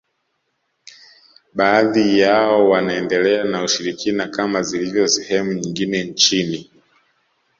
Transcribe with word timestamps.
Baadhi 1.55 2.19
yao 2.19 2.69
wanaendelea 2.69 3.43
na 3.43 3.63
ushirikina 3.63 4.27
kama 4.27 4.61
zilivyo 4.61 5.07
sehemu 5.07 5.53
nyingine 5.53 6.03
nchini 6.03 6.71